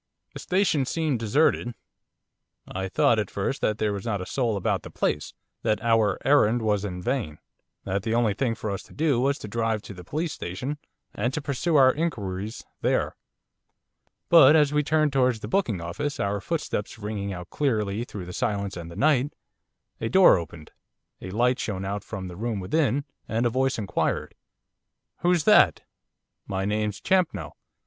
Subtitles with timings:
[0.33, 1.75] The station seemed deserted.
[2.67, 6.17] I thought, at first, that there was not a soul about the place, that our
[6.25, 7.37] errand was in vain,
[7.83, 10.79] that the only thing for us to do was to drive to the police station
[11.13, 13.15] and to pursue our inquiries there.
[14.27, 18.33] But as we turned towards the booking office, our footsteps ringing out clearly through the
[18.33, 19.35] silence and the night,
[19.99, 20.71] a door opened,
[21.21, 24.33] a light shone out from the room within, and a voice inquired:
[25.19, 25.81] 'Who's that?'
[26.47, 27.51] 'My name's Champnell.